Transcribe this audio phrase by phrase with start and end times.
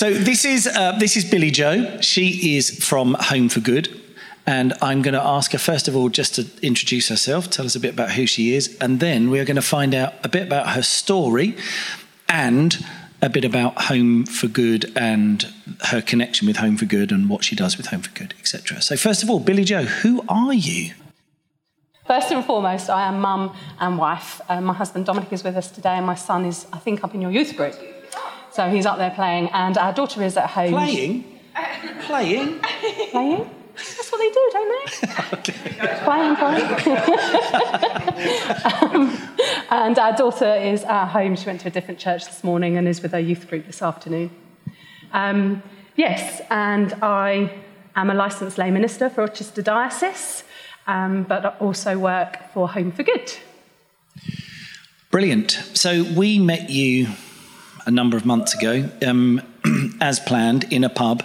[0.00, 2.00] so this is uh, this is Billy Joe.
[2.00, 4.00] She is from Home for Good,
[4.46, 7.74] and I'm going to ask her first of all just to introduce herself, tell us
[7.74, 10.28] a bit about who she is, and then we are going to find out a
[10.30, 11.54] bit about her story
[12.30, 12.82] and
[13.20, 15.46] a bit about Home for Good and
[15.88, 18.80] her connection with Home for Good and what she does with Home for Good, etc.
[18.80, 20.94] So first of all, Billy Joe, who are you?
[22.06, 24.40] First and foremost, I am mum and wife.
[24.48, 27.14] Uh, my husband Dominic is with us today, and my son is, I think, up
[27.14, 27.74] in your youth group.
[28.52, 30.72] So he's up there playing, and our daughter is at home.
[30.72, 31.38] Playing?
[32.02, 32.60] Playing?
[33.10, 33.50] Playing?
[33.76, 34.86] That's what they do, don't they?
[36.04, 36.68] playing, playing.
[38.82, 39.36] um,
[39.70, 41.36] and our daughter is at home.
[41.36, 43.80] She went to a different church this morning and is with her youth group this
[43.80, 44.30] afternoon.
[45.12, 45.62] Um,
[45.96, 47.58] yes, and I
[47.96, 50.44] am a licensed lay minister for Rochester Diocese
[50.90, 53.32] um, but I also work for Home for Good.
[55.10, 55.52] Brilliant.
[55.74, 57.08] So we met you
[57.86, 59.42] a number of months ago, um,
[60.00, 61.22] as planned, in a pub.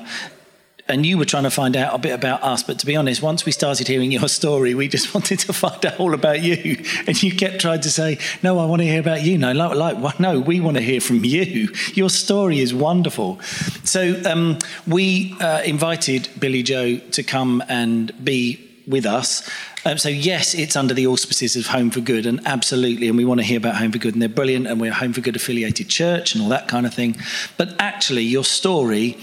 [0.88, 3.20] And you were trying to find out a bit about us, but to be honest,
[3.20, 6.84] once we started hearing your story, we just wanted to find out all about you.
[7.08, 9.98] And you kept trying to say, "No, I want to hear about you." No, like,
[9.98, 11.70] like no, we want to hear from you.
[11.96, 13.40] Your story is wonderful.
[13.84, 19.50] So um, we uh, invited Billy Joe to come and be with us.
[19.88, 23.24] Um, so, yes, it's under the auspices of Home for Good, and absolutely, and we
[23.24, 25.22] want to hear about Home for Good, and they're brilliant, and we're a Home for
[25.22, 27.16] Good affiliated church and all that kind of thing.
[27.56, 29.16] But actually, your story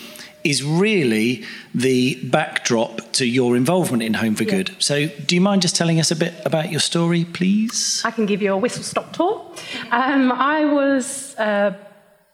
[0.45, 4.51] is really the backdrop to your involvement in Home for yeah.
[4.51, 4.77] Good.
[4.79, 8.01] So, do you mind just telling us a bit about your story, please?
[8.05, 9.45] I can give you a whistle stop tour.
[9.91, 11.75] Um, I was uh,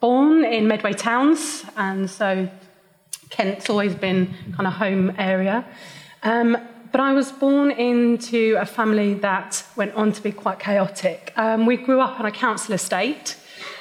[0.01, 2.51] born in Medway Towns, and so
[3.31, 5.65] Kent's always been kind of home area.
[6.23, 6.59] Um,
[6.93, 11.33] but I was born into a family that went on to be quite chaotic.
[11.37, 13.37] Um, we grew up on a council estate,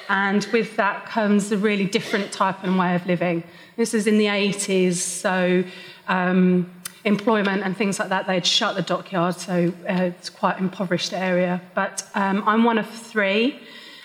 [0.08, 3.44] and with that comes a really different type and way of living.
[3.76, 5.64] This is in the 80s, so
[6.08, 6.70] um,
[7.04, 11.60] employment and things like that, they'd shut the dockyard, so uh, it's quite impoverished area.
[11.74, 13.60] But um, I'm one of three.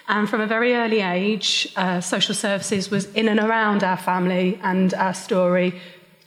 [0.07, 4.59] And from a very early age, uh, social services was in and around our family
[4.61, 5.79] and our story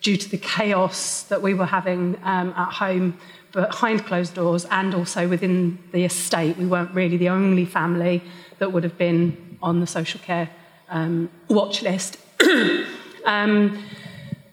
[0.06, 3.18] due to the chaos that we were having um, at home
[3.50, 6.56] behind closed doors and also within the estate.
[6.56, 8.22] We weren't really the only family
[8.60, 10.48] that would have been on the social care
[10.90, 12.18] um, watch list.
[13.24, 13.82] um,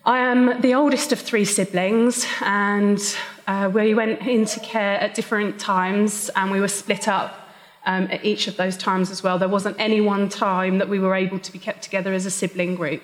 [0.03, 2.99] I am the oldest of three siblings, and
[3.45, 7.47] uh, we went into care at different times, and we were split up
[7.85, 9.37] um, at each of those times as well.
[9.37, 12.31] There wasn't any one time that we were able to be kept together as a
[12.31, 13.03] sibling group.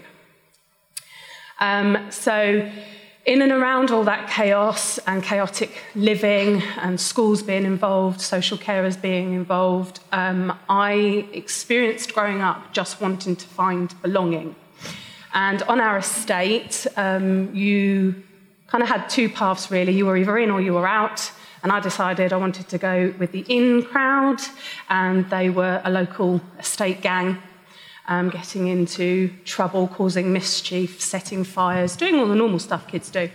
[1.59, 2.69] Um, so,
[3.25, 8.99] in and around all that chaos and chaotic living and schools being involved, social carers
[8.99, 14.55] being involved, um, I experienced growing up just wanting to find belonging.
[15.33, 18.23] And on our estate, um, you
[18.67, 19.91] kind of had two paths really.
[19.91, 21.31] You were either in or you were out.
[21.61, 24.39] And I decided I wanted to go with the in crowd,
[24.89, 27.37] and they were a local estate gang
[28.09, 33.29] um, getting into trouble, causing mischief, setting fires, doing all the normal stuff kids do.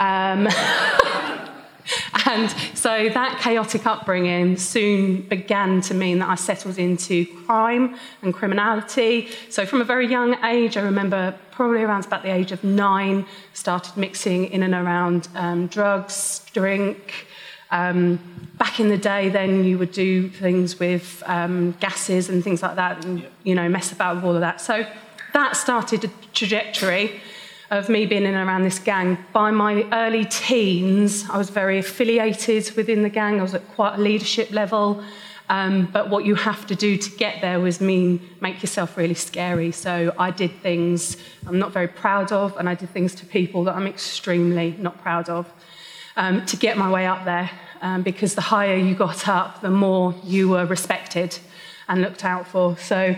[0.00, 0.48] Um,
[2.26, 8.34] and so that chaotic upbringing soon began to mean that I settled into crime and
[8.34, 9.28] criminality.
[9.48, 13.26] So from a very young age, I remember probably around about the age of nine,
[13.52, 17.26] started mixing in and around um, drugs, drink,
[17.70, 18.18] um,
[18.58, 22.76] back in the day, then you would do things with um, gases and things like
[22.76, 24.60] that, and you know mess about with all of that.
[24.60, 24.86] So
[25.32, 27.20] that started a trajectory
[27.70, 29.16] of me being in and around this gang.
[29.32, 33.38] By my early teens, I was very affiliated within the gang.
[33.38, 35.02] I was at quite a leadership level.
[35.48, 39.14] Um, but what you have to do to get there was mean make yourself really
[39.14, 39.72] scary.
[39.72, 41.16] So I did things
[41.46, 45.00] I'm not very proud of, and I did things to people that I'm extremely not
[45.02, 45.52] proud of
[46.20, 47.50] um, to get my way up there
[47.80, 51.38] um, because the higher you got up, the more you were respected
[51.88, 52.76] and looked out for.
[52.76, 53.16] So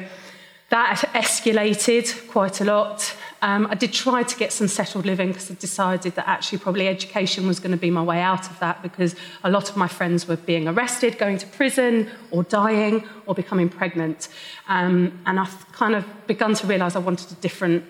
[0.68, 3.14] that escalated quite a lot.
[3.42, 6.86] Um, I did try to get some settled living because I decided that actually probably
[6.86, 9.88] education was going to be my way out of that because a lot of my
[9.88, 14.28] friends were being arrested, going to prison, or dying, or becoming pregnant.
[14.68, 17.84] Um, and I've kind of begun to realise I wanted a different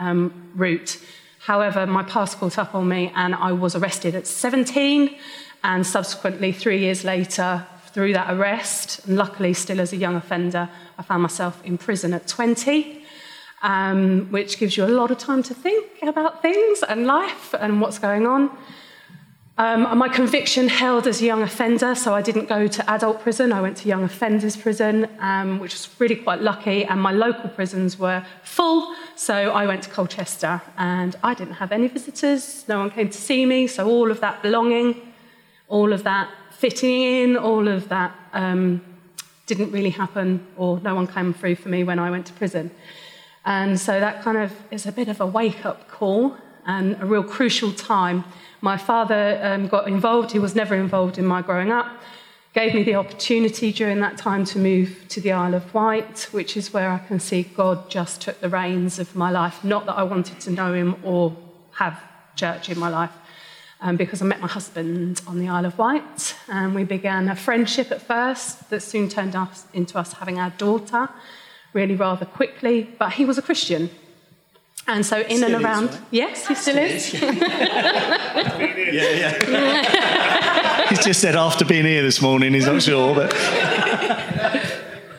[0.00, 0.98] um, route.
[1.40, 5.16] However, my past caught up on me and I was arrested at 17
[5.62, 10.68] and subsequently, three years later, through that arrest, and luckily still as a young offender,
[10.98, 13.04] I found myself in prison at 20,
[13.62, 17.80] um, which gives you a lot of time to think about things and life and
[17.80, 18.50] what's going on.
[19.60, 23.52] Um, my conviction held as a young offender, so I didn't go to adult prison.
[23.52, 26.86] I went to young offenders prison, um, which was really quite lucky.
[26.86, 31.72] And my local prisons were full, so I went to Colchester, and I didn't have
[31.72, 32.64] any visitors.
[32.68, 34.98] No one came to see me, so all of that belonging,
[35.68, 38.80] all of that fitting in, all of that um,
[39.44, 42.70] didn't really happen, or no one came through for me when I went to prison.
[43.44, 46.38] And so that kind of is a bit of a wake up call
[46.70, 48.24] and a real crucial time
[48.60, 51.88] my father um, got involved, he was never involved in my growing up,
[52.52, 56.56] gave me the opportunity during that time to move to the Isle of Wight, which
[56.56, 59.64] is where I can see God just took the reins of my life.
[59.64, 61.34] Not that I wanted to know him or
[61.72, 62.02] have
[62.36, 63.12] church in my life.
[63.82, 67.34] Um, because I met my husband on the Isle of Wight, and we began a
[67.34, 71.08] friendship at first that soon turned us into us having our daughter,
[71.72, 72.82] really rather quickly.
[72.98, 73.88] But he was a Christian,
[74.86, 76.04] and so in still and around, is, right?
[76.10, 77.12] yes, he still, Still is.
[78.90, 79.10] Yeah,
[79.48, 80.88] yeah.
[80.88, 83.32] he's just said after being here this morning, he's not sure, but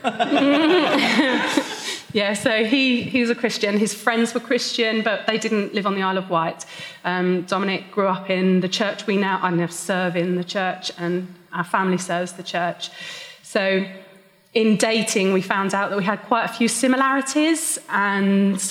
[2.13, 3.77] Yeah, so he, he was a Christian.
[3.77, 6.65] His friends were Christian, but they didn't live on the Isle of Wight.
[7.05, 10.91] Um, Dominic grew up in the church we now, I now serve in the church,
[10.97, 12.89] and our family serves the church.
[13.43, 13.85] So
[14.53, 18.61] in dating, we found out that we had quite a few similarities, and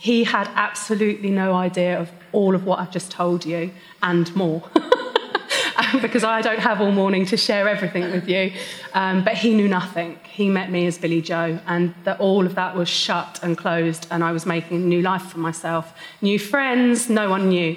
[0.00, 3.70] he had absolutely no idea of all of what I've just told you
[4.02, 4.62] and more.
[6.00, 8.50] because I don't have all morning to share everything with you.
[8.94, 10.18] Um, but he knew nothing.
[10.24, 14.06] He met me as Billy Joe, and that all of that was shut and closed,
[14.10, 15.92] and I was making a new life for myself.
[16.22, 17.76] New friends, no one knew,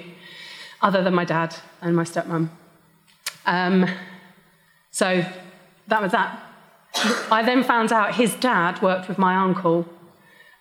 [0.80, 2.48] other than my dad and my stepmom.
[3.44, 3.86] Um,
[4.90, 5.26] so
[5.88, 6.42] that was that.
[7.30, 9.86] I then found out his dad worked with my uncle,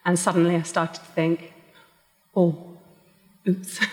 [0.03, 1.52] and suddenly I started to think,
[2.35, 2.77] oh,
[3.47, 3.79] oops.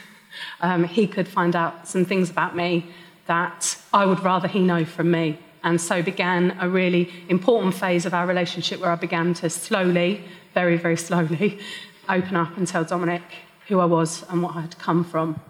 [0.61, 2.87] Um, he could find out some things about me
[3.27, 5.39] that I would rather he know from me.
[5.63, 10.25] And so began a really important phase of our relationship where I began to slowly,
[10.55, 11.59] very, very slowly,
[12.09, 13.23] open up and tell Dominic
[13.69, 15.41] who I was and what I had come from.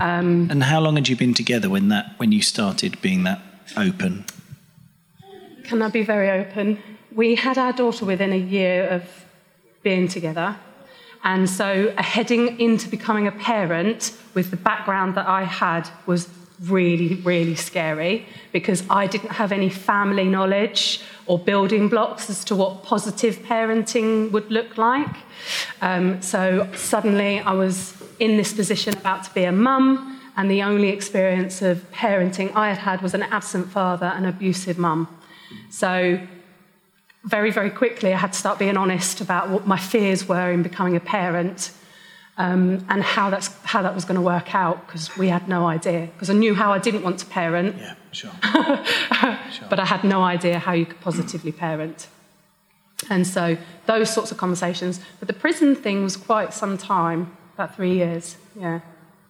[0.00, 3.40] Um, and how long had you been together when that when you started being that
[3.76, 4.24] open?
[5.64, 6.82] Can I be very open?
[7.12, 9.02] We had our daughter within a year of
[9.82, 10.56] being together.
[11.22, 16.28] And so heading into becoming a parent with the background that I had was
[16.64, 22.56] really, really scary because I didn't have any family knowledge or building blocks as to
[22.56, 25.14] what positive parenting would look like.
[25.80, 30.62] Um, so suddenly I was in this position about to be a mum, and the
[30.62, 35.08] only experience of parenting I had had was an absent father and abusive mum.
[35.70, 36.20] So
[37.24, 40.62] very, very quickly I had to start being honest about what my fears were in
[40.62, 41.72] becoming a parent
[42.38, 45.66] um, and how, that's, how that was going to work out because we had no
[45.66, 46.06] idea.
[46.06, 47.76] Because I knew how I didn't want to parent.
[47.76, 48.30] Yeah, sure.
[49.52, 49.68] sure.
[49.68, 52.08] But I had no idea how you could positively parent.
[53.10, 55.00] And so those sorts of conversations.
[55.18, 58.36] But the prison thing was quite some time, about three years.
[58.58, 58.80] Yeah.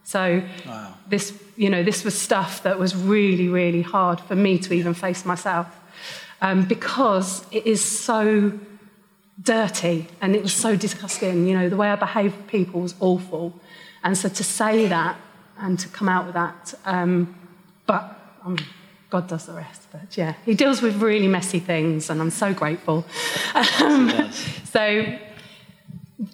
[0.04, 0.94] So wow.
[1.08, 4.94] this, you know, this was stuff that was really, really hard for me to even
[4.94, 5.66] face myself
[6.40, 8.58] um, because it is so
[9.42, 11.46] dirty and it was so disgusting.
[11.46, 13.54] You know, the way I behaved with people was awful.
[14.02, 15.16] And so to say that
[15.58, 17.34] and to come out with that, um,
[17.86, 18.56] but um,
[19.10, 19.88] God does the rest.
[19.92, 23.04] But yeah, He deals with really messy things, and I'm so grateful.
[23.82, 24.30] Um,
[24.64, 24.80] so,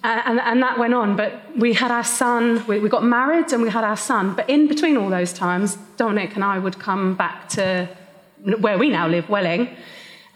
[0.03, 1.17] and, and, that went on.
[1.17, 4.35] But we had our son, we, we got married and we had our son.
[4.35, 7.89] But in between all those times, Dominic and I would come back to
[8.59, 9.69] where we now live, Welling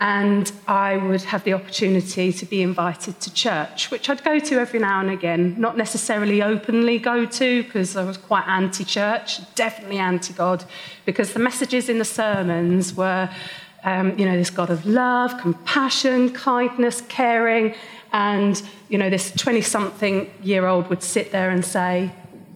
[0.02, 4.60] and I would have the opportunity to be invited to church, which I'd go to
[4.60, 9.40] every now and again, not necessarily openly go to because I was quite anti church,
[9.54, 10.66] definitely anti God,
[11.06, 13.30] because the messages in the sermons were,
[13.84, 17.76] um, you know, this God of love, compassion, kindness, caring,
[18.12, 22.12] and, you know, this 20 something year old would sit there and say,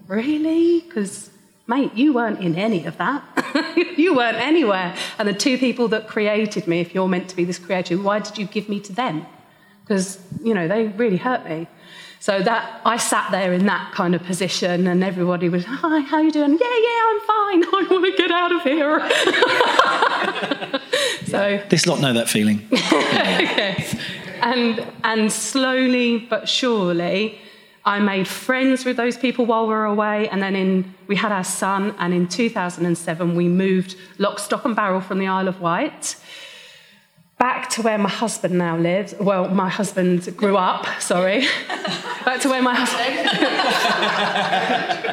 [0.08, 0.82] Really?
[0.82, 1.30] Because
[1.68, 3.24] mate, you weren't in any of that.
[3.98, 4.96] you weren't anywhere.
[5.20, 8.20] And the two people that created me, if you're meant to be this creator, why
[8.20, 9.26] did you give me to them?
[9.84, 11.68] Because, you know, they really hurt me.
[12.20, 16.18] So that I sat there in that kind of position, and everybody was, "Hi, how
[16.22, 16.58] you doing?
[16.60, 17.64] Yeah, yeah, I'm fine.
[17.72, 19.00] I want to get out of here."
[21.28, 22.68] so this lot know that feeling.
[22.72, 23.96] yes,
[24.42, 27.38] and and slowly but surely,
[27.86, 31.32] I made friends with those people while we were away, and then in, we had
[31.32, 35.62] our son, and in 2007 we moved lock, stock, and barrel from the Isle of
[35.62, 36.16] Wight
[37.38, 39.14] back to where my husband now lives.
[39.20, 41.46] Well, my husband grew up, sorry.
[42.26, 43.18] back to where my husband.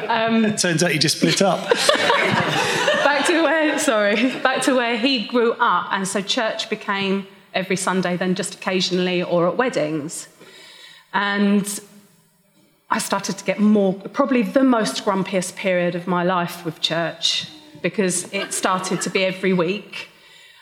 [0.09, 1.59] um, it turns out you just split up.
[3.03, 7.75] back to where, sorry, back to where he grew up, and so church became every
[7.75, 10.27] Sunday, then just occasionally or at weddings.
[11.13, 11.67] And
[12.93, 17.47] I started to get more, probably the most grumpiest period of my life with church
[17.81, 20.09] because it started to be every week.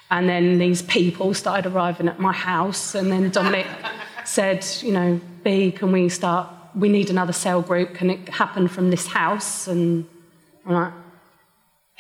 [0.10, 2.96] And then these people started arriving at my house.
[2.96, 3.68] And then Dominic
[4.24, 6.48] said, you know, B, can we start?
[6.74, 7.96] We need another cell group.
[7.96, 9.68] Can it happen from this house?
[9.68, 10.06] And
[10.66, 10.94] I'm like,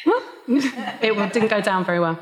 [0.05, 0.23] what?
[0.47, 2.17] it didn't go down very well.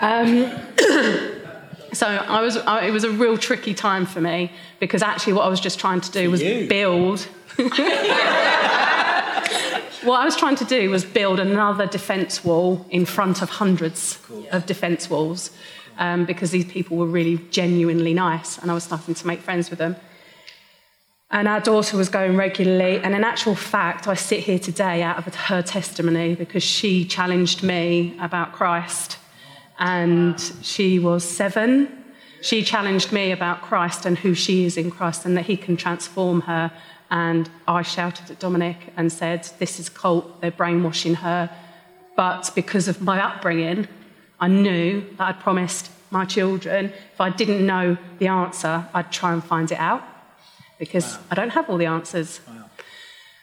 [0.00, 0.52] Um,
[1.94, 5.46] so I was, I, it was a real tricky time for me because actually what
[5.46, 7.26] I was just trying to do was build.
[10.04, 14.18] what I was trying to do was build another defence wall in front of hundreds
[14.18, 14.46] cool.
[14.52, 15.50] of defence walls
[15.98, 19.70] um, because these people were really genuinely nice and I was starting to make friends
[19.70, 19.96] with them.
[21.30, 23.02] And our daughter was going regularly.
[23.02, 27.62] And in actual fact, I sit here today out of her testimony because she challenged
[27.62, 29.18] me about Christ.
[29.78, 32.04] And she was seven.
[32.40, 35.76] She challenged me about Christ and who she is in Christ and that he can
[35.76, 36.72] transform her
[37.10, 41.50] and I shouted at Dominic and said, This is cult, they're brainwashing her.
[42.16, 43.88] But because of my upbringing,
[44.40, 49.32] I knew that I'd promised my children if I didn't know the answer, I'd try
[49.32, 50.02] and find it out
[50.78, 51.22] because wow.
[51.30, 52.40] I don't have all the answers.
[52.46, 52.64] Wow.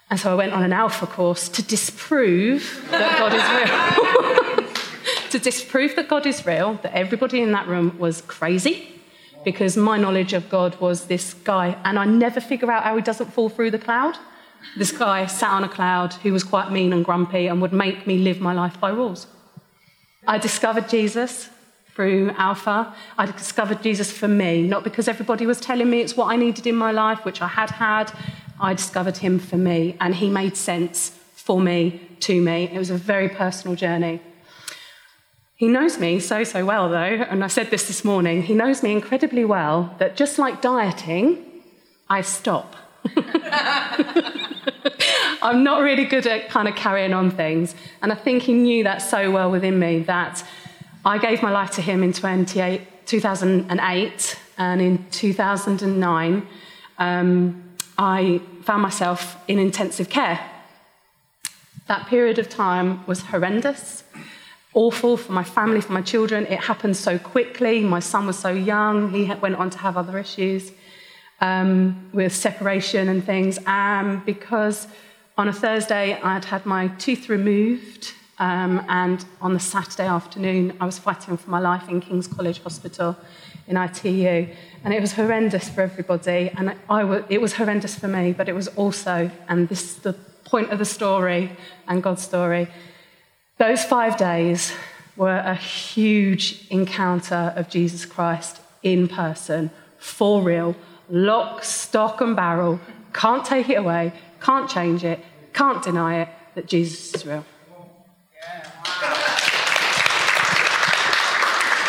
[0.10, 5.30] And so I went on an alpha course to disprove that God is real.
[5.32, 8.95] to disprove that God is real, that everybody in that room was crazy,
[9.46, 13.02] because my knowledge of God was this guy, and I never figure out how he
[13.02, 14.18] doesn't fall through the cloud.
[14.76, 18.06] This guy sat on a cloud who was quite mean and grumpy and would make
[18.06, 19.28] me live my life by rules.
[20.28, 21.50] I discovered Jesus
[21.94, 22.94] through Alpha.
[23.18, 26.66] I discovered Jesus for me, not because everybody was telling me it's what I needed
[26.68, 28.12] in my life, which I had had.
[28.60, 32.70] I discovered him for me, and he made sense for me, to me.
[32.74, 34.20] It was a very personal journey.
[35.58, 38.44] He knows me so, so well, though, and I said this this morning.
[38.44, 41.46] He knows me incredibly well that just like dieting,
[42.10, 42.76] I stop.
[45.42, 47.74] I'm not really good at kind of carrying on things.
[48.02, 50.46] And I think he knew that so well within me that
[51.06, 56.48] I gave my life to him in 2008, and in 2009,
[56.98, 57.64] um,
[57.98, 60.52] I found myself in intensive care.
[61.88, 64.04] That period of time was horrendous
[64.76, 66.46] awful for my family, for my children.
[66.46, 67.80] It happened so quickly.
[67.82, 69.12] My son was so young.
[69.12, 70.72] He went on to have other issues
[71.42, 73.58] um, with separation and things.
[74.26, 74.88] Because
[75.38, 78.14] on a Thursday, I'd had my tooth removed.
[78.38, 82.62] Um, and on the Saturday afternoon, I was fighting for my life in King's College
[82.62, 83.16] Hospital
[83.68, 84.48] in ITU.
[84.84, 86.52] And it was horrendous for everybody.
[86.58, 89.96] And I, I it was horrendous for me, but it was also, and this is
[90.00, 90.14] the
[90.44, 91.52] point of the story
[91.88, 92.68] and God's story,
[93.58, 94.74] those five days
[95.16, 100.76] were a huge encounter of Jesus Christ in person, for real,
[101.10, 102.80] lock, stock, and barrel.
[103.14, 105.20] Can't take it away, can't change it,
[105.54, 107.46] can't deny it that Jesus is real.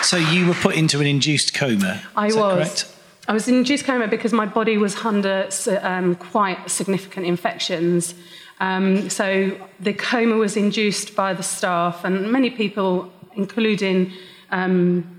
[0.02, 2.00] So you were put into an induced coma.
[2.14, 2.34] I was.
[2.36, 2.92] Correct?
[3.28, 5.48] I was in induced coma because my body was under
[5.82, 8.14] um, quite significant infections.
[8.58, 14.12] Um, so the coma was induced by the staff, and many people, including
[14.50, 15.16] um,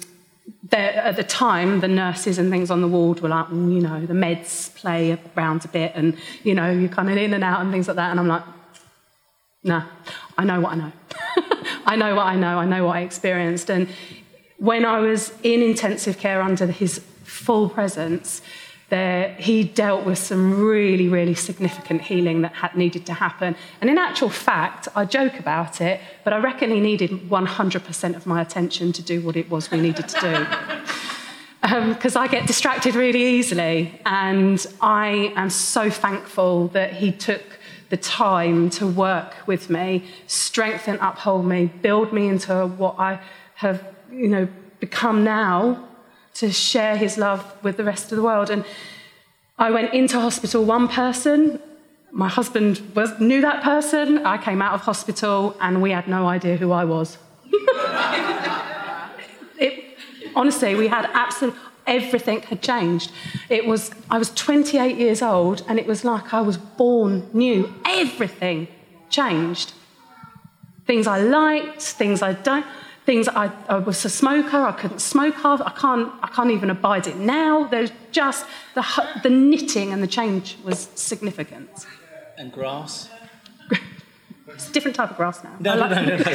[0.71, 4.05] at the time, the nurses and things on the ward were like, well, you know,
[4.05, 7.61] the meds play around a bit, and you know, you're kind of in and out
[7.61, 8.11] and things like that.
[8.11, 8.43] And I'm like,
[9.63, 9.83] nah,
[10.37, 10.91] I know what I know.
[11.85, 12.57] I know what I know.
[12.57, 13.69] I know what I experienced.
[13.69, 13.87] And
[14.57, 18.41] when I was in intensive care under his full presence,
[18.89, 23.55] there, he dealt with some really, really significant healing that had needed to happen.
[23.81, 28.25] And in actual fact, I joke about it, but I reckon he needed 100% of
[28.25, 31.89] my attention to do what it was we needed to do.
[31.89, 33.99] Because um, I get distracted really easily.
[34.05, 37.43] And I am so thankful that he took
[37.89, 43.19] the time to work with me, strengthen, uphold me, build me into what I
[43.55, 44.47] have, you know,
[44.79, 45.87] become now
[46.37, 48.49] to share his love with the rest of the world.
[48.49, 48.63] And
[49.57, 51.59] I went into hospital one person.
[52.11, 54.19] My husband was, knew that person.
[54.19, 57.17] I came out of hospital and we had no idea who I was.
[59.59, 59.97] it,
[60.35, 63.11] honestly, we had absolutely everything had changed.
[63.49, 67.73] It was I was 28 years old and it was like I was born new.
[67.85, 68.67] Everything
[69.09, 69.71] changed.
[70.85, 72.65] Things I liked, things I don't
[73.07, 76.69] things I, I, was a smoker, I couldn't smoke half, I can't, I can't even
[76.69, 77.63] abide it now.
[77.63, 78.45] There's just
[78.75, 78.85] the,
[79.23, 81.69] the knitting and the change was significant.
[82.37, 83.09] And grass?
[84.49, 85.55] it's a different type of grass now.
[85.61, 85.91] No, no, like...
[85.91, 86.19] no, no, no.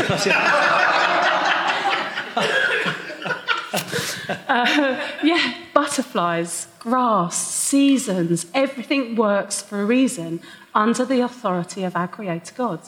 [4.48, 10.40] uh, yeah, butterflies, grass, seasons, everything works for a reason
[10.74, 12.80] under the authority of our Creator God.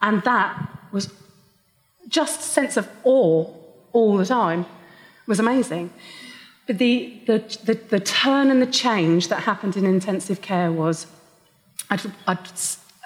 [0.00, 1.10] And that was
[2.10, 3.46] just sense of awe
[3.92, 4.66] all the time
[5.26, 5.90] was amazing.
[6.66, 11.06] But the, the, the, the turn and the change that happened in intensive care was
[11.88, 12.38] I'd, I'd,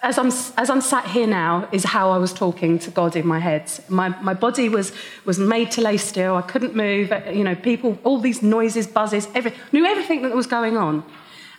[0.02, 0.26] as, I'm,
[0.58, 3.70] as I'm sat here now, is how I was talking to God in my head.
[3.88, 4.92] My, my body was,
[5.24, 6.36] was made to lay still.
[6.36, 7.10] I couldn't move.
[7.32, 11.04] You know, people, all these noises, buzzes, every, knew everything that was going on.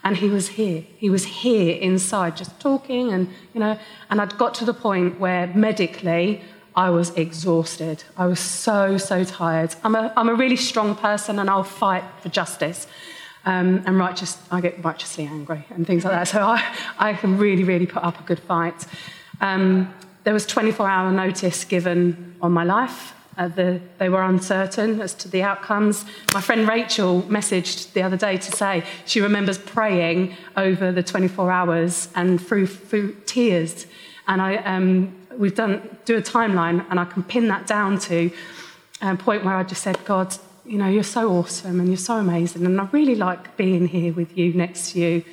[0.03, 0.83] And he was here.
[0.97, 3.79] He was here inside, just talking, and you know.
[4.11, 6.43] And I'd got to the point where medically
[6.75, 8.03] I was exhausted.
[8.17, 9.75] I was so so tired.
[9.83, 12.87] I'm a I'm a really strong person, and I'll fight for justice.
[13.47, 16.27] Um, and righteous, I get righteously angry and things like that.
[16.27, 16.63] So I,
[16.97, 18.87] I can really, really put up a good fight.
[19.39, 23.13] Um, there was 24 hour notice given on my life.
[23.37, 26.05] Uh, the, they were uncertain as to the outcomes.
[26.33, 31.51] My friend Rachel messaged the other day to say she remembers praying over the 24
[31.51, 33.85] hours and through, through tears.
[34.27, 38.31] And I, um, we've done do a timeline, and I can pin that down to
[39.01, 42.17] a point where I just said, God, you know, you're so awesome and you're so
[42.17, 45.23] amazing, and I really like being here with you next to you.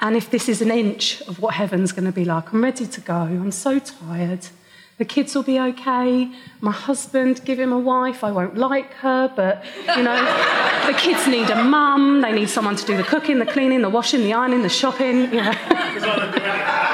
[0.00, 2.86] And if this is an inch of what heaven's going to be like, I'm ready
[2.86, 3.14] to go.
[3.14, 4.48] I'm so tired.
[4.98, 6.28] The kids will be okay.
[6.60, 8.24] My husband, give him a wife.
[8.24, 9.64] I won't like her, but
[9.96, 10.16] you know,
[10.86, 12.20] the kids need a mum.
[12.20, 15.32] They need someone to do the cooking, the cleaning, the washing, the ironing, the shopping.
[15.32, 16.88] You know.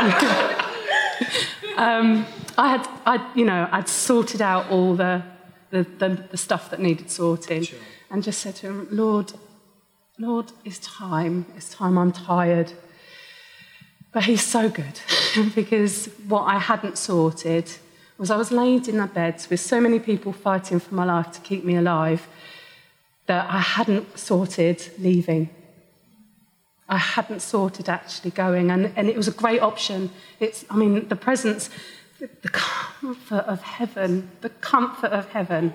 [1.76, 2.26] um,
[2.56, 5.22] I had, I, you know, I'd sorted out all the
[5.70, 7.78] the, the, the stuff that needed sorting, sure.
[8.10, 9.32] and just said to him, Lord,
[10.18, 11.46] Lord, it's time.
[11.56, 11.96] It's time.
[11.96, 12.72] I'm tired.
[14.12, 15.00] But he's so good
[15.54, 17.70] because what I hadn't sorted
[18.18, 21.30] was I was laid in a bed with so many people fighting for my life
[21.32, 22.28] to keep me alive
[23.26, 25.48] that I hadn't sorted leaving.
[26.90, 30.10] I hadn't sorted actually going, and, and it was a great option.
[30.40, 31.70] It's, I mean, the presence
[32.42, 35.72] the comfort of heaven, the comfort of heaven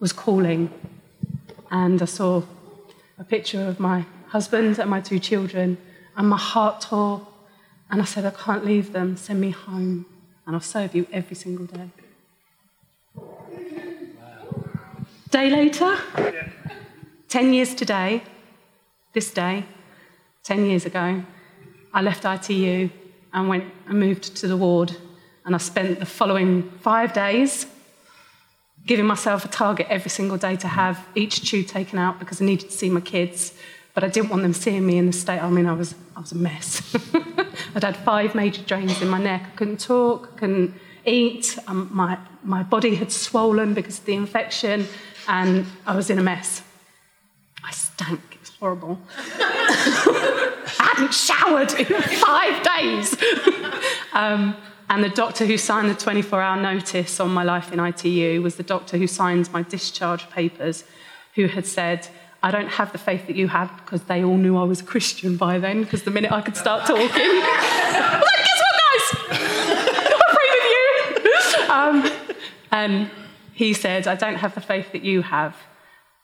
[0.00, 0.70] was calling.
[1.70, 2.42] And I saw
[3.18, 5.78] a picture of my husband and my two children,
[6.16, 7.26] and my heart tore.
[7.90, 10.06] And I said, I can't leave them, send me home,
[10.46, 11.90] and I'll serve you every single day.
[15.30, 15.96] Day later,
[17.28, 18.22] 10 years today,
[19.12, 19.64] this day,
[20.44, 21.22] 10 years ago,
[21.94, 22.90] I left ITU
[23.32, 24.96] and went and moved to the ward
[25.44, 27.66] and I spent the following five days
[28.86, 32.44] giving myself a target every single day to have each tube taken out because I
[32.44, 33.54] needed to see my kids.
[33.94, 35.40] But I didn't want them seeing me in the state.
[35.40, 36.96] I mean, I was, I was a mess.
[37.74, 39.42] I'd had five major drains in my neck.
[39.52, 40.74] I couldn't talk, I couldn't
[41.04, 41.58] eat.
[41.66, 44.86] Um, my, my body had swollen because of the infection,
[45.28, 46.62] and I was in a mess.
[47.62, 48.31] I stank.
[48.62, 48.96] Horrible.
[49.18, 53.16] I hadn't showered in five days.
[54.12, 54.56] um,
[54.88, 58.54] and the doctor who signed the 24 hour notice on my life in ITU was
[58.54, 60.84] the doctor who signed my discharge papers,
[61.34, 62.06] who had said,
[62.40, 64.84] I don't have the faith that you have because they all knew I was a
[64.84, 67.10] Christian by then, because the minute I could start talking, like,
[68.46, 69.08] guess what, guys?
[70.08, 71.72] I pray with you.
[71.74, 72.28] Um,
[72.70, 73.10] and
[73.54, 75.56] he said, I don't have the faith that you have,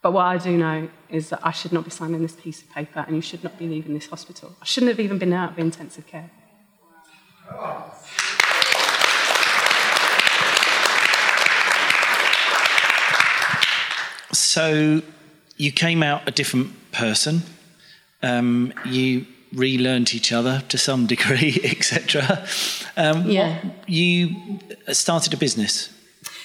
[0.02, 2.70] but what I do know is that I should not be signing this piece of
[2.70, 4.54] paper and you should not be leaving this hospital.
[4.62, 6.30] I shouldn't have even been out of intensive care.
[14.32, 15.02] So
[15.56, 17.42] you came out a different person.
[18.22, 22.46] Um, you relearned each other to some degree, etc.
[22.96, 23.60] Um, yeah.
[23.86, 24.60] You
[24.92, 25.90] started a business.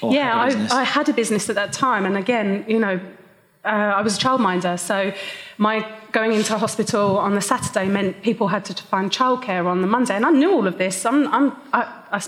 [0.02, 0.72] Yeah, a business.
[0.72, 3.00] I, I, had a business at that time, and again, you know,
[3.66, 5.14] uh, I was a childminder, so
[5.58, 9.88] my going into hospital on the Saturday meant people had to find childcare on the
[9.88, 11.06] Monday, and I knew all of this.
[11.06, 12.22] I'm, I'm, I, I,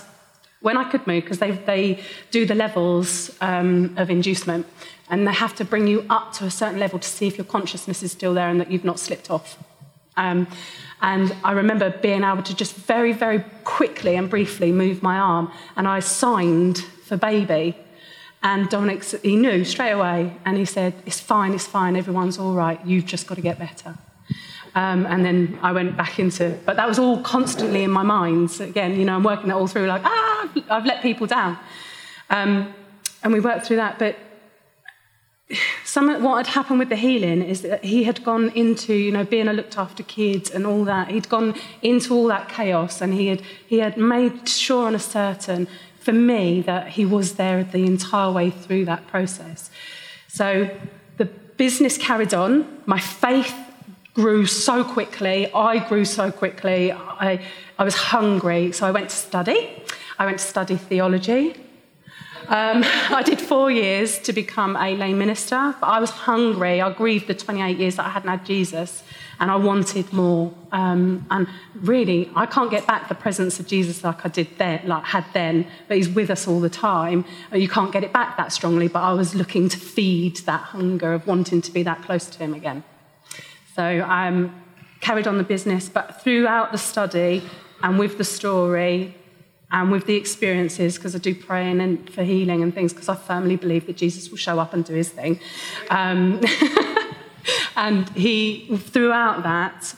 [0.61, 1.99] when I could move, because they, they
[2.31, 4.65] do the levels um, of inducement,
[5.09, 7.45] and they have to bring you up to a certain level to see if your
[7.45, 9.57] consciousness is still there and that you've not slipped off.
[10.17, 10.47] Um,
[11.01, 15.51] and I remember being able to just very, very quickly and briefly move my arm,
[15.75, 17.75] and I signed for baby.
[18.45, 22.53] And Dominic, he knew straight away, and he said, It's fine, it's fine, everyone's all
[22.53, 23.97] right, you've just got to get better.
[24.75, 28.51] Um, and then I went back into, but that was all constantly in my mind.
[28.51, 31.57] So again, you know, I'm working that all through, like, ah, I've let people down.
[32.29, 32.71] Um,
[33.23, 33.97] and we worked through that.
[33.97, 34.15] But
[35.83, 39.23] some what had happened with the healing is that he had gone into you know
[39.23, 41.53] being a looked after kid and all that he'd gone
[41.83, 45.67] into all that chaos and he had he had made sure and a certain
[46.05, 49.71] for me that He was there the entire way through that process.
[50.27, 50.69] So
[51.17, 52.81] the business carried on.
[52.85, 53.55] My faith
[54.13, 55.51] grew so quickly.
[55.51, 56.91] I grew so quickly.
[56.91, 57.41] I,
[57.79, 58.71] I was hungry.
[58.71, 59.83] So I went to study.
[60.19, 61.55] I went to study theology.
[62.47, 66.81] Um, I did four years to become a lay minister, but I was hungry.
[66.81, 69.03] I grieved the 28 years that I hadn't had Jesus,
[69.39, 70.53] and I wanted more.
[70.71, 74.87] Um, and really, I can't get back the presence of Jesus like I did then,
[74.87, 75.67] like had then.
[75.87, 77.25] But He's with us all the time.
[77.53, 78.87] You can't get it back that strongly.
[78.87, 82.39] But I was looking to feed that hunger of wanting to be that close to
[82.39, 82.83] Him again.
[83.75, 84.63] So I um,
[85.01, 87.43] carried on the business, but throughout the study
[87.83, 89.15] and with the story,
[89.71, 93.15] and with the experiences, because I do pray and for healing and things, because I
[93.15, 95.39] firmly believe that Jesus will show up and do his thing.
[95.89, 96.39] Um,
[97.75, 99.95] and he, throughout that,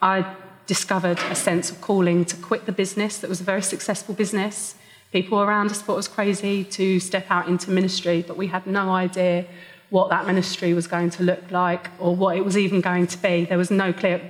[0.00, 0.34] I
[0.66, 4.76] discovered a sense of calling to quit the business that was a very successful business.
[5.12, 8.66] People around us thought it was crazy to step out into ministry, but we had
[8.66, 9.46] no idea
[9.90, 13.18] what that ministry was going to look like or what it was even going to
[13.18, 13.44] be.
[13.44, 14.20] There was no clear,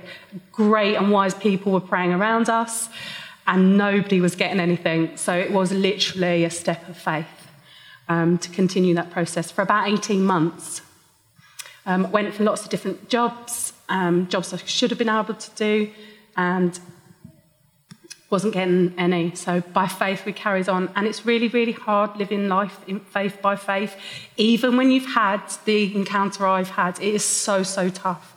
[0.51, 2.89] great and wise people were praying around us
[3.47, 5.15] and nobody was getting anything.
[5.17, 7.27] So it was literally a step of faith
[8.09, 10.81] um, to continue that process for about 18 months.
[11.85, 15.51] Um, went for lots of different jobs, um, jobs I should have been able to
[15.55, 15.91] do,
[16.37, 16.79] and
[18.29, 19.35] wasn't getting any.
[19.35, 20.89] So by faith, we carried on.
[20.95, 23.95] And it's really, really hard living life in faith by faith.
[24.37, 28.35] Even when you've had the encounter I've had, it is so, so tough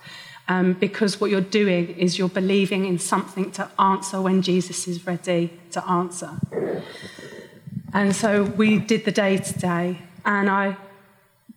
[0.48, 5.07] um, because what you're doing is you're believing in something to answer when Jesus is
[5.07, 6.30] ready to answer.
[7.92, 10.76] And so we did the day today, and I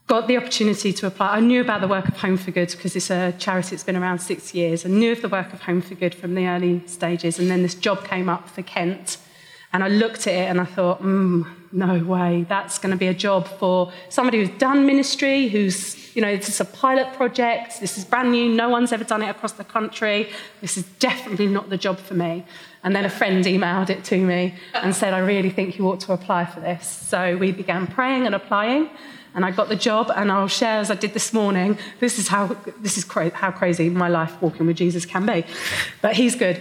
[0.07, 1.35] got the opportunity to apply.
[1.35, 3.97] I knew about the work of Home for Good because it's a charity that's been
[3.97, 4.85] around six years.
[4.85, 7.61] I knew of the work of Home for Good from the early stages, and then
[7.61, 9.17] this job came up for Kent.
[9.73, 13.07] And I looked at it and I thought, mm, no way, that's going to be
[13.07, 17.81] a job for somebody who's done ministry, who's, you know, this is a pilot project,
[17.81, 21.47] this is brand new, no one's ever done it across the country, this is definitely
[21.47, 22.45] not the job for me.
[22.81, 25.99] And then a friend emailed it to me and said, I really think you ought
[26.01, 26.87] to apply for this.
[26.87, 28.89] So we began praying and applying,
[29.37, 32.27] and I got the job, and I'll share as I did this morning, this is
[32.27, 35.45] how, this is cra- how crazy my life walking with Jesus can be.
[36.01, 36.59] But he's good.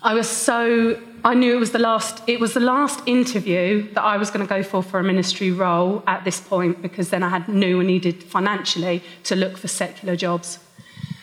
[0.00, 4.02] I was so I knew it was the last it was the last interview that
[4.02, 7.24] I was going to go for for a ministry role at this point because then
[7.24, 10.60] I had knew I needed financially to look for secular jobs.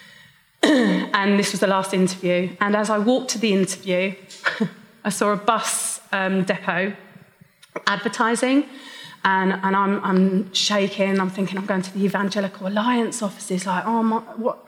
[0.61, 2.49] and this was the last interview.
[2.59, 4.13] And as I walked to the interview,
[5.05, 6.93] I saw a bus um, depot
[7.87, 8.65] advertising.
[9.23, 11.19] And, and I'm, I'm shaking.
[11.19, 13.65] I'm thinking I'm going to the Evangelical Alliance offices.
[13.65, 14.63] Like, oh, my, what?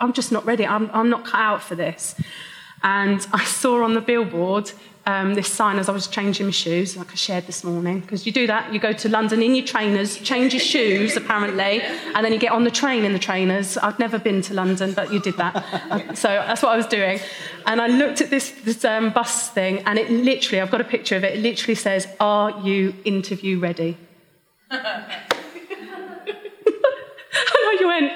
[0.00, 0.66] I'm just not ready.
[0.66, 2.14] I'm, I'm not cut out for this.
[2.84, 4.70] And I saw on the billboard
[5.06, 8.26] um, this sign as I was changing my shoes, like I shared this morning, because
[8.26, 8.72] you do that.
[8.72, 12.52] You go to London in your trainers, change your shoes, apparently, and then you get
[12.52, 13.76] on the train in the trainers.
[13.78, 15.54] I've never been to London, but you did that.
[16.18, 17.20] so that's what I was doing.
[17.66, 20.84] And I looked at this, this um, bus thing, and it literally, I've got a
[20.84, 23.96] picture of it, it literally says, Are you interview ready?
[24.70, 24.82] and
[27.80, 28.12] you went,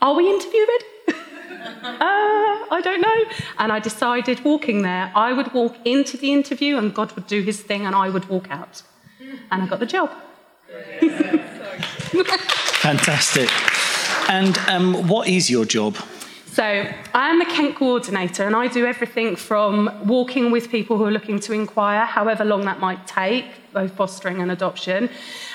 [0.00, 0.91] Are we interview ready?
[1.64, 3.24] Uh, I don't know.
[3.58, 7.42] And I decided walking there, I would walk into the interview and God would do
[7.42, 8.82] his thing and I would walk out.
[9.50, 10.10] And I got the job.
[12.80, 13.48] Fantastic.
[14.28, 15.96] And um, what is your job?
[16.46, 21.10] So, I'm the Kent coordinator, and I do everything from walking with people who are
[21.10, 25.08] looking to inquire, however long that might take, both fostering and adoption,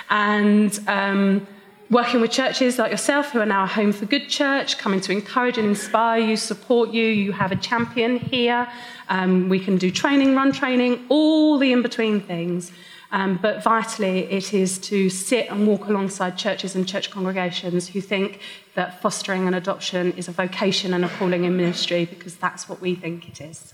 [0.10, 1.46] and um,
[1.90, 5.12] working with churches like yourself who are now a Home for Good church, coming to
[5.12, 7.06] encourage and inspire you, support you.
[7.06, 8.68] You have a champion here.
[9.10, 12.72] Um, we can do training, run training, all the in between things.
[13.12, 18.02] Um, but vitally, it is to sit and walk alongside churches and church congregations who
[18.02, 18.42] think
[18.76, 22.82] that fostering and adoption is a vocation and a calling in ministry because that's what
[22.82, 23.74] we think it is.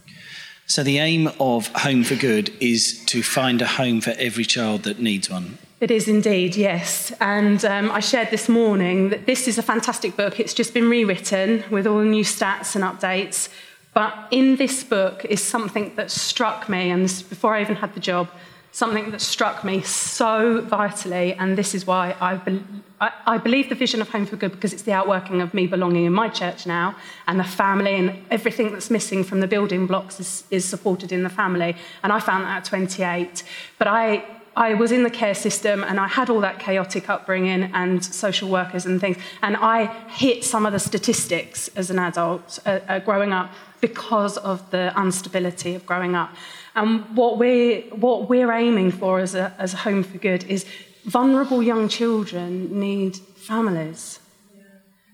[0.65, 4.83] So, the aim of Home for Good is to find a home for every child
[4.83, 5.57] that needs one.
[5.81, 7.11] It is indeed, yes.
[7.19, 10.39] And um, I shared this morning that this is a fantastic book.
[10.39, 13.49] It's just been rewritten with all the new stats and updates.
[13.93, 17.99] But in this book is something that struck me, and before I even had the
[17.99, 18.29] job,
[18.73, 21.33] something that struck me so vitally.
[21.35, 22.63] And this is why I, be-
[22.99, 25.67] I, I believe the vision of Home for Good because it's the outworking of me
[25.67, 26.95] belonging in my church now,
[27.27, 31.23] and the family and everything that's missing from the building blocks is, is supported in
[31.23, 31.75] the family.
[32.01, 33.43] And I found that at 28.
[33.77, 37.71] But I I was in the care system and I had all that chaotic upbringing
[37.73, 39.17] and social workers and things.
[39.41, 44.37] And I hit some of the statistics as an adult uh, uh, growing up because
[44.37, 46.35] of the instability of growing up.
[46.75, 50.65] And what we're, what we're aiming for as a, as a Home for Good is
[51.05, 54.19] vulnerable young children need families.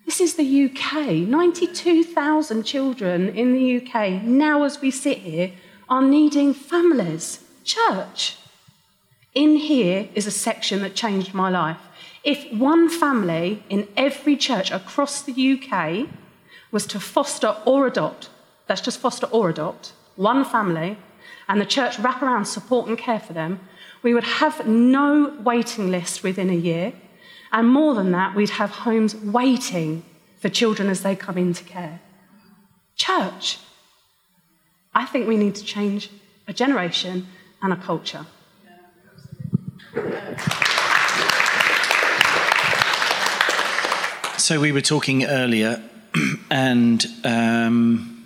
[0.06, 1.28] This is the UK.
[1.28, 5.52] 92,000 children in the UK, now as we sit here,
[5.88, 7.44] are needing families.
[7.64, 8.38] Church.
[9.36, 11.78] In here is a section that changed my life.
[12.24, 16.10] If one family in every church across the UK
[16.72, 18.30] was to foster or adopt,
[18.68, 20.98] that's just foster or adopt, one family,
[21.48, 23.60] and the church wrap around support and care for them,
[24.02, 26.94] we would have no waiting list within a year.
[27.52, 30.04] And more than that, we'd have homes waiting
[30.40, 32.00] for children as they come into care.
[32.96, 33.60] Church.
[34.94, 36.10] I think we need to change
[36.48, 37.28] a generation
[37.62, 38.26] and a culture.
[44.38, 45.84] So we were talking earlier,
[46.50, 48.19] and um,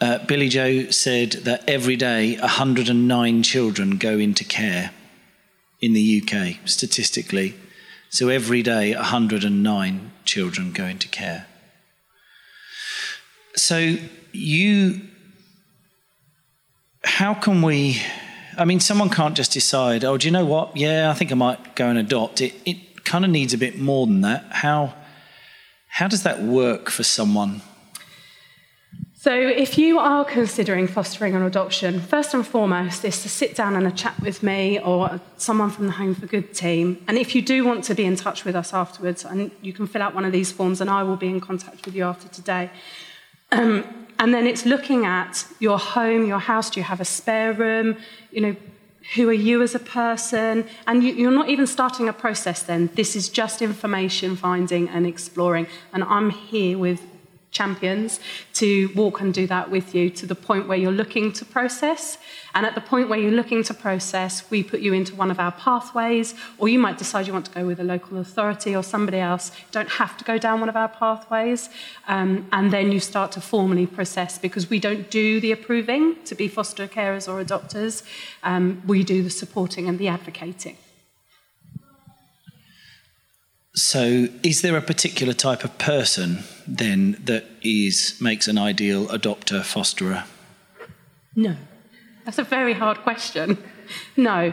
[0.00, 4.92] uh, Billy Joe said that every day 109 children go into care
[5.80, 7.54] in the UK, statistically.
[8.10, 11.46] So every day 109 children go into care.
[13.56, 13.96] So
[14.32, 15.00] you,
[17.04, 18.00] how can we?
[18.56, 20.76] I mean, someone can't just decide, oh, do you know what?
[20.76, 22.40] Yeah, I think I might go and adopt.
[22.40, 24.44] It, it kind of needs a bit more than that.
[24.50, 24.94] How,
[25.88, 27.62] how does that work for someone?
[29.28, 33.76] So, if you are considering fostering or adoption, first and foremost is to sit down
[33.76, 37.04] and a chat with me or someone from the Home for Good team.
[37.06, 39.86] And if you do want to be in touch with us afterwards, and you can
[39.86, 42.26] fill out one of these forms, and I will be in contact with you after
[42.28, 42.70] today.
[43.52, 46.70] Um, and then it's looking at your home, your house.
[46.70, 47.98] Do you have a spare room?
[48.30, 48.56] You know,
[49.14, 50.66] who are you as a person?
[50.86, 52.88] And you, are not even starting a process then.
[52.94, 55.66] This is just information finding and exploring.
[55.92, 57.02] And I'm here with
[57.50, 58.20] champions
[58.54, 62.18] to walk and do that with you to the point where you're looking to process.
[62.54, 65.38] And at the point where you're looking to process, we put you into one of
[65.38, 68.82] our pathways, or you might decide you want to go with a local authority or
[68.82, 69.50] somebody else.
[69.56, 71.70] You don't have to go down one of our pathways.
[72.06, 76.34] Um, and then you start to formally process because we don't do the approving to
[76.34, 78.02] be foster carers or adopters,
[78.42, 80.76] um, we do the supporting and the advocating.
[83.78, 89.60] So, is there a particular type of person then that is makes an ideal adopter
[89.60, 90.24] fosterer?
[91.36, 91.54] No,
[92.24, 93.56] that's a very hard question.
[94.18, 94.52] No,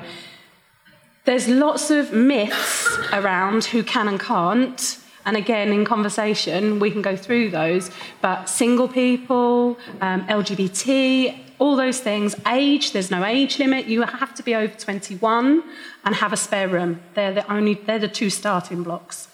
[1.25, 4.97] there's lots of myths around who can and can't.
[5.25, 7.91] And again, in conversation, we can go through those.
[8.21, 12.35] But single people, um, LGBT, all those things.
[12.47, 13.85] Age, there's no age limit.
[13.85, 15.63] You have to be over 21
[16.03, 17.01] and have a spare room.
[17.13, 19.27] They're the only, they're the two starting blocks.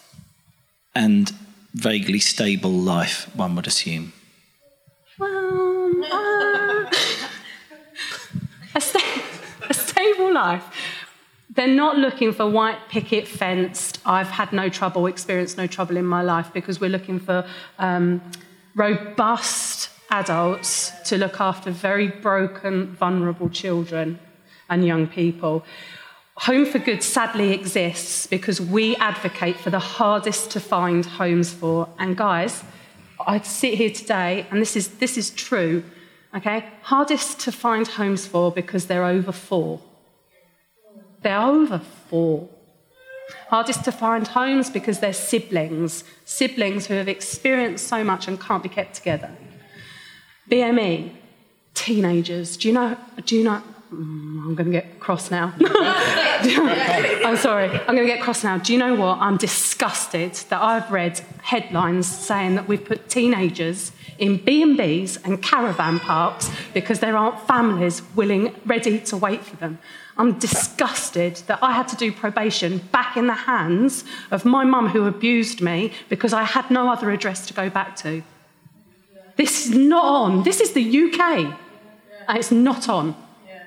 [0.94, 1.32] And
[1.74, 4.12] vaguely stable life, one would assume.
[5.18, 6.90] Well, uh,
[8.74, 9.22] a, sta-
[9.68, 10.64] a stable life.
[11.54, 13.98] They're not looking for white picket fenced.
[14.06, 17.46] I've had no trouble, experienced no trouble in my life because we're looking for
[17.78, 18.22] um,
[18.74, 19.71] robust
[20.12, 24.18] adults to look after very broken, vulnerable children
[24.68, 25.64] and young people.
[26.36, 31.88] Home for Good sadly exists because we advocate for the hardest to find homes for.
[31.98, 32.62] And guys,
[33.26, 35.82] I sit here today, and this is, this is true,
[36.34, 36.64] okay?
[36.82, 39.80] Hardest to find homes for because they're over four.
[41.22, 42.48] They're over four.
[43.48, 48.62] Hardest to find homes because they're siblings, siblings who have experienced so much and can't
[48.62, 49.30] be kept together.
[50.52, 51.10] BME,
[51.72, 52.58] teenagers.
[52.58, 52.98] Do you know?
[53.24, 53.62] Do you know?
[53.90, 55.54] Mm, I'm going to get cross now.
[55.58, 57.70] I'm sorry.
[57.70, 58.58] I'm going to get cross now.
[58.58, 59.16] Do you know what?
[59.18, 65.98] I'm disgusted that I've read headlines saying that we've put teenagers in B&Bs and caravan
[66.00, 69.78] parks because there aren't families willing, ready to wait for them.
[70.18, 74.88] I'm disgusted that I had to do probation back in the hands of my mum
[74.88, 78.22] who abused me because I had no other address to go back to.
[79.42, 80.44] This is not on.
[80.44, 81.52] This is the UK.
[82.28, 83.16] And it's not on.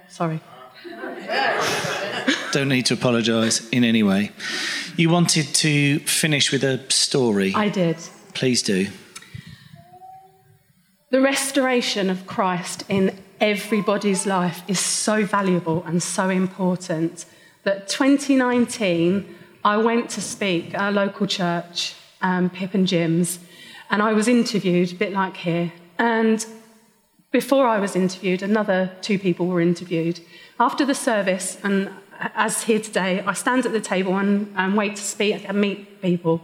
[0.08, 0.40] Sorry.
[2.54, 4.32] Don't need to apologise in any way.
[4.96, 7.52] You wanted to finish with a story.
[7.54, 7.98] I did.
[8.34, 8.88] Please do.
[11.10, 17.26] The restoration of Christ in everybody's life is so valuable and so important
[17.66, 19.36] that 2019
[19.66, 23.40] I went to speak at a local church, um, Pip and Jim's,
[23.90, 25.72] and I was interviewed, a bit like here.
[25.98, 26.46] And
[27.32, 30.20] before I was interviewed, another two people were interviewed.
[30.60, 34.96] After the service, and as here today, I stand at the table and, and wait
[34.96, 36.42] to speak and meet people.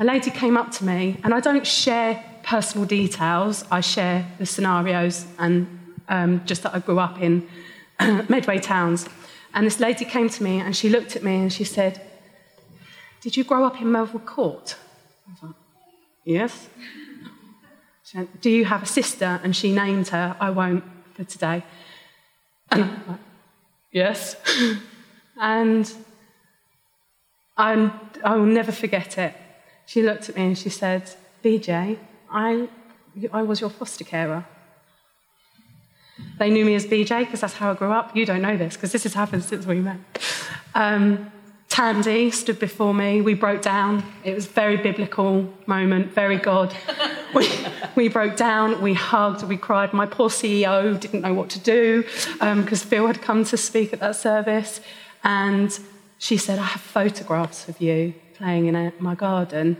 [0.00, 4.46] A lady came up to me, and I don't share personal details, I share the
[4.46, 5.66] scenarios and
[6.08, 7.46] um, just that I grew up in
[8.00, 9.06] Medway Towns.
[9.52, 12.00] And this lady came to me and she looked at me and she said,
[13.20, 14.76] Did you grow up in Melville Court?
[15.26, 15.52] I was like,
[16.28, 16.68] Yes.
[18.04, 19.40] She went, Do you have a sister?
[19.42, 21.64] And she named her, I won't for today.
[22.70, 23.20] And I'm like,
[23.92, 24.36] Yes.
[25.40, 25.90] and
[27.56, 27.90] i
[28.22, 29.34] I will never forget it.
[29.86, 31.10] She looked at me and she said,
[31.42, 31.96] BJ,
[32.30, 32.68] I,
[33.32, 34.44] I was your foster carer.
[36.38, 38.14] They knew me as BJ because that's how I grew up.
[38.14, 40.00] You don't know this because this has happened since we met.
[40.74, 41.32] Um,
[41.78, 43.20] Tandy stood before me.
[43.20, 44.02] We broke down.
[44.24, 46.74] It was a very biblical moment, very God.
[47.36, 47.48] we,
[47.94, 49.92] we broke down, we hugged, we cried.
[49.92, 53.92] My poor CEO didn't know what to do because um, Phil had come to speak
[53.92, 54.80] at that service.
[55.22, 55.78] And
[56.18, 59.76] she said, I have photographs of you playing in a, my garden.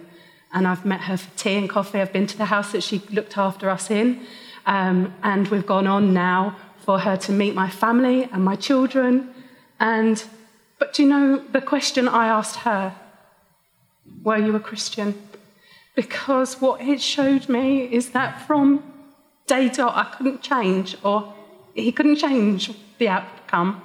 [0.52, 2.00] And I've met her for tea and coffee.
[2.00, 4.20] I've been to the house that she looked after us in.
[4.66, 9.34] Um, and we've gone on now for her to meet my family and my children.
[9.80, 10.22] And,
[10.78, 12.94] but do you know the question I asked her?
[14.22, 15.20] Were you a Christian?
[15.94, 18.82] Because what it showed me is that from
[19.46, 21.34] day dot, I couldn't change, or
[21.74, 23.82] he couldn't change the outcome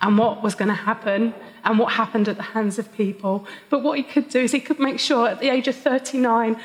[0.00, 3.46] and what was going to happen and what happened at the hands of people.
[3.70, 6.56] But what he could do is he could make sure at the age of 39,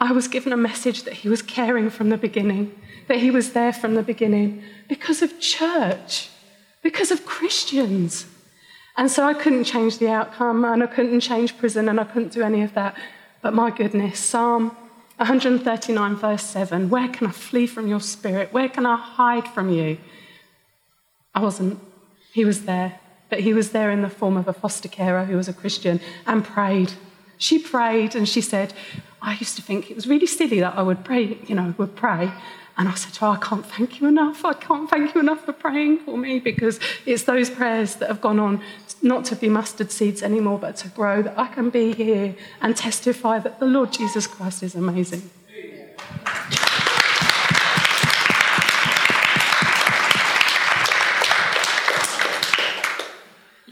[0.00, 2.74] I was given a message that he was caring from the beginning
[3.08, 6.30] that he was there from the beginning because of church,
[6.82, 8.26] because of Christians.
[8.96, 12.32] And so I couldn't change the outcome, and I couldn't change prison, and I couldn't
[12.32, 12.96] do any of that.
[13.40, 14.76] But my goodness, Psalm
[15.16, 18.52] 139, verse 7 Where can I flee from your spirit?
[18.52, 19.98] Where can I hide from you?
[21.34, 21.80] I wasn't.
[22.32, 22.98] He was there.
[23.28, 26.00] But he was there in the form of a foster carer who was a Christian
[26.26, 26.92] and prayed.
[27.38, 28.74] She prayed and she said,
[29.22, 31.96] I used to think it was really silly that I would pray, you know, would
[31.96, 32.30] pray.
[32.76, 34.44] And I said to her, I can't thank you enough.
[34.44, 38.20] I can't thank you enough for praying for me because it's those prayers that have
[38.20, 38.62] gone on
[39.02, 42.76] not to be mustard seeds anymore, but to grow, that I can be here and
[42.76, 45.30] testify that the Lord Jesus Christ is amazing.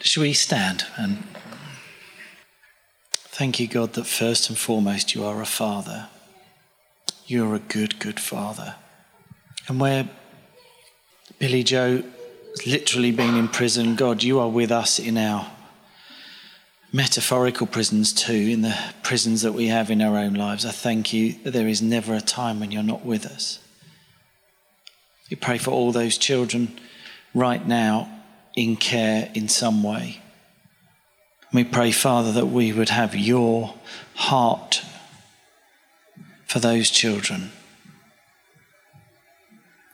[0.00, 1.22] Shall we stand and
[3.12, 6.08] thank you, God, that first and foremost you are a father.
[7.26, 8.74] You're a good, good father
[9.70, 10.08] and where
[11.38, 15.48] Billy Joe has literally been in prison, God, you are with us in our
[16.92, 20.66] metaphorical prisons too, in the prisons that we have in our own lives.
[20.66, 23.60] I thank you that there is never a time when you're not with us.
[25.30, 26.76] We pray for all those children
[27.32, 28.10] right now
[28.56, 30.20] in care in some way.
[31.52, 33.74] We pray, Father, that we would have your
[34.16, 34.82] heart
[36.48, 37.52] for those children.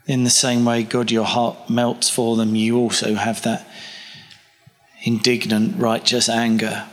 [0.07, 3.66] In the same way, God, your heart melts for them, you also have that
[5.03, 6.87] indignant, righteous anger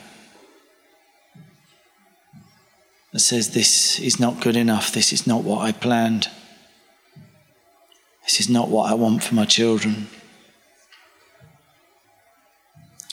[3.12, 4.91] that says, This is not good enough.
[4.91, 6.30] This is not what I planned.
[8.23, 10.08] This is not what I want for my children.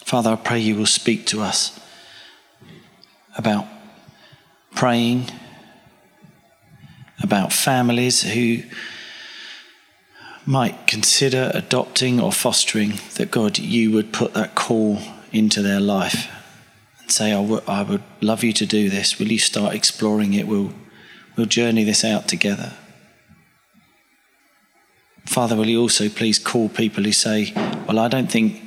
[0.04, 1.78] Father, I pray you will speak to us
[3.36, 3.66] about
[4.74, 5.26] praying,
[7.22, 8.62] about families who
[10.46, 14.98] might consider adopting or fostering, that God, you would put that call
[15.32, 16.28] into their life
[17.00, 19.18] and say, I, w- I would love you to do this.
[19.18, 20.46] Will you start exploring it?
[20.46, 20.72] We'll,
[21.36, 22.72] we'll journey this out together.
[25.26, 27.52] Father, will you also please call people who say,
[27.86, 28.62] Well, I don't think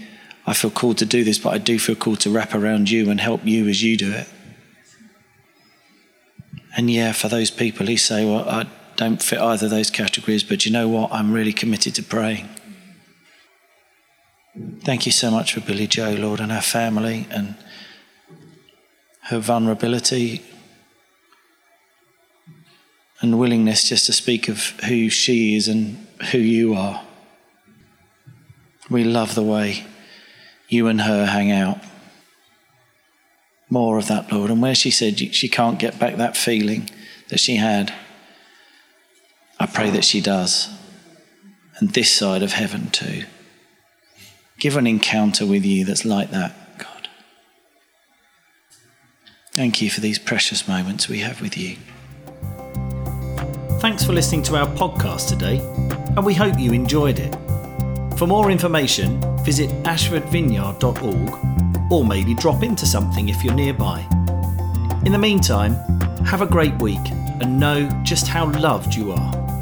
[0.46, 3.10] I feel called to do this, but I do feel called to wrap around you
[3.10, 4.28] and help you as you do it.
[6.76, 10.44] And yeah, for those people who say, Well, I don't fit either of those categories,
[10.44, 11.12] but you know what?
[11.12, 12.50] I'm really committed to praying.
[14.82, 17.56] Thank you so much for Billy Joe, Lord, and her family and
[19.24, 20.44] her vulnerability
[23.20, 27.02] and willingness just to speak of who she is and who you are.
[28.90, 29.86] We love the way
[30.68, 31.80] you and her hang out.
[33.70, 34.52] More of that, Lord.
[34.52, 36.90] And where she said she can't get back that feeling
[37.30, 37.94] that she had
[39.64, 40.68] I pray that she does.
[41.78, 43.24] And this side of heaven too.
[44.60, 47.08] Give an encounter with you that's like that, God.
[49.54, 51.78] Thank you for these precious moments we have with you.
[53.80, 55.60] Thanks for listening to our podcast today,
[56.18, 57.34] and we hope you enjoyed it.
[58.18, 64.06] For more information, visit ashfordvineyard.org or maybe drop into something if you're nearby.
[65.06, 65.76] In the meantime,
[66.26, 67.00] have a great week
[67.40, 69.53] and know just how loved you are.